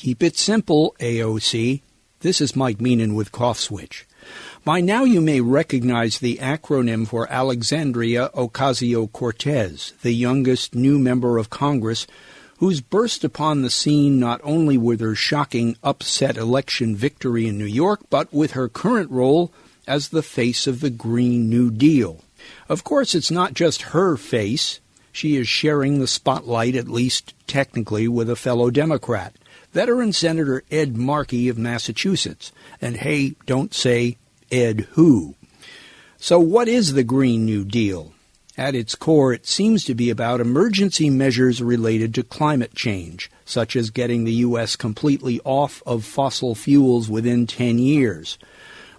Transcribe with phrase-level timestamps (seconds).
[0.00, 1.82] Keep it simple, AOC.
[2.20, 4.06] This is Mike Meenan with Cough Switch.
[4.64, 11.36] By now you may recognize the acronym for Alexandria Ocasio Cortez, the youngest new member
[11.36, 12.06] of Congress
[12.60, 17.66] who's burst upon the scene not only with her shocking upset election victory in New
[17.66, 19.52] York, but with her current role
[19.86, 22.24] as the face of the Green New Deal.
[22.70, 24.80] Of course, it's not just her face.
[25.12, 29.34] She is sharing the spotlight, at least technically, with a fellow Democrat,
[29.72, 32.52] veteran Senator Ed Markey of Massachusetts.
[32.80, 34.16] And hey, don't say
[34.50, 35.34] Ed who.
[36.18, 38.12] So, what is the Green New Deal?
[38.56, 43.74] At its core, it seems to be about emergency measures related to climate change, such
[43.74, 44.76] as getting the U.S.
[44.76, 48.36] completely off of fossil fuels within 10 years.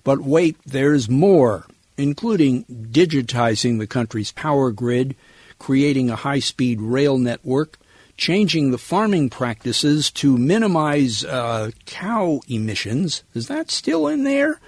[0.04, 5.16] But wait, there's more, including digitizing the country's power grid,
[5.62, 7.78] creating a high speed rail network,
[8.18, 13.22] changing the farming practices to minimize uh, cow emissions.
[13.36, 14.60] Is that still in there?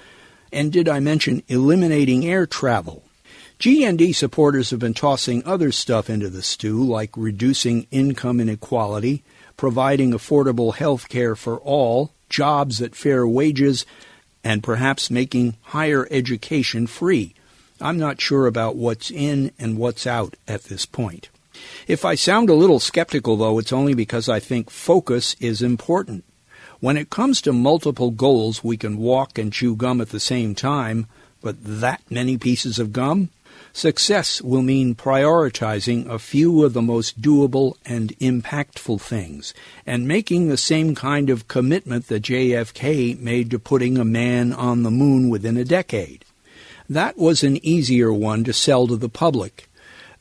[0.52, 3.02] And did I mention eliminating air travel?
[3.60, 9.24] GND supporters have been tossing other stuff into the stew, like reducing income inequality,
[9.58, 13.84] providing affordable health care for all, jobs at fair wages,
[14.44, 17.34] and perhaps making higher education free.
[17.82, 21.30] I'm not sure about what's in and what's out at this point.
[21.88, 26.24] If I sound a little skeptical, though, it's only because I think focus is important.
[26.80, 30.56] When it comes to multiple goals, we can walk and chew gum at the same
[30.56, 31.08] time,
[31.42, 33.30] but that many pieces of gum?
[33.72, 39.54] Success will mean prioritizing a few of the most doable and impactful things,
[39.86, 44.84] and making the same kind of commitment that JFK made to putting a man on
[44.84, 46.24] the moon within a decade.
[46.90, 49.70] That was an easier one to sell to the public.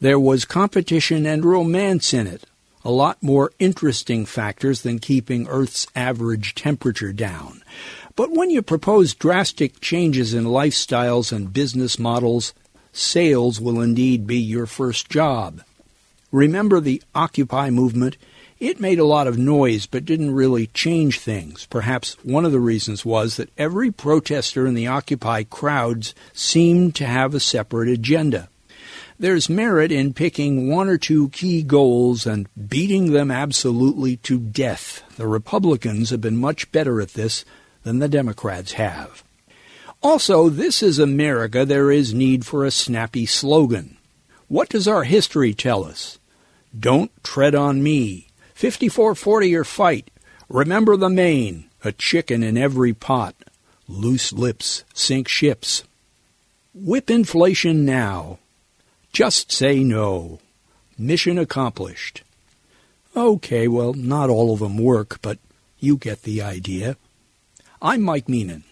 [0.00, 2.44] There was competition and romance in it,
[2.84, 7.62] a lot more interesting factors than keeping Earth's average temperature down.
[8.16, 12.52] But when you propose drastic changes in lifestyles and business models,
[12.92, 15.62] sales will indeed be your first job.
[16.30, 18.16] Remember the Occupy movement?
[18.62, 21.66] It made a lot of noise but didn't really change things.
[21.66, 27.04] Perhaps one of the reasons was that every protester in the Occupy crowds seemed to
[27.04, 28.48] have a separate agenda.
[29.18, 35.02] There's merit in picking one or two key goals and beating them absolutely to death.
[35.16, 37.44] The Republicans have been much better at this
[37.82, 39.24] than the Democrats have.
[40.04, 43.96] Also, this is America, there is need for a snappy slogan.
[44.46, 46.20] What does our history tell us?
[46.78, 48.28] Don't tread on me.
[48.62, 50.08] 5440 or fight.
[50.48, 53.34] Remember the Maine, A chicken in every pot.
[53.88, 55.82] Loose lips sink ships.
[56.72, 58.38] Whip inflation now.
[59.12, 60.38] Just say no.
[60.96, 62.22] Mission accomplished.
[63.16, 65.40] Okay, well, not all of them work, but
[65.80, 66.96] you get the idea.
[67.82, 68.62] I'm Mike Meenan.